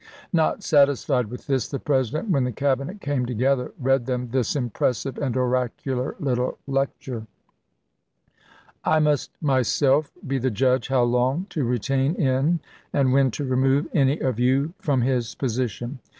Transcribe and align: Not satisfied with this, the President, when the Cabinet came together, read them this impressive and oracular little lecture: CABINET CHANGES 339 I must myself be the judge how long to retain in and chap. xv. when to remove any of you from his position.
Not 0.33 0.63
satisfied 0.63 1.27
with 1.27 1.45
this, 1.45 1.67
the 1.67 1.77
President, 1.77 2.31
when 2.31 2.43
the 2.43 2.51
Cabinet 2.51 2.99
came 3.01 3.27
together, 3.27 3.71
read 3.79 4.07
them 4.07 4.29
this 4.31 4.55
impressive 4.55 5.19
and 5.19 5.37
oracular 5.37 6.15
little 6.19 6.57
lecture: 6.65 7.27
CABINET 8.83 8.83
CHANGES 8.83 8.83
339 8.83 8.95
I 8.95 8.99
must 9.11 9.43
myself 9.43 10.11
be 10.25 10.39
the 10.39 10.49
judge 10.49 10.87
how 10.87 11.03
long 11.03 11.45
to 11.51 11.63
retain 11.63 12.15
in 12.15 12.59
and 12.91 13.03
chap. 13.11 13.11
xv. 13.11 13.11
when 13.13 13.29
to 13.29 13.45
remove 13.45 13.87
any 13.93 14.17
of 14.19 14.39
you 14.39 14.73
from 14.79 15.01
his 15.01 15.35
position. 15.35 15.99